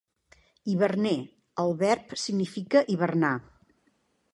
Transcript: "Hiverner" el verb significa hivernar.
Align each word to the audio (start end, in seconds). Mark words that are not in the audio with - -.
"Hiverner" 0.71 1.13
el 1.65 1.77
verb 1.85 2.19
significa 2.25 2.87
hivernar. 2.95 3.37